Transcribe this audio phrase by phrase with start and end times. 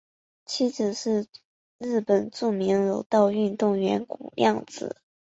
[0.47, 1.27] 妻子是
[1.77, 4.95] 日本著名柔道运动员谷亮子。